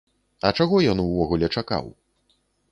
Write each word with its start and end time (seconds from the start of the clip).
А 0.47 0.51
чаго 0.63 0.79
ён 0.95 1.03
увогуле 1.05 1.53
чакаў? 1.61 1.85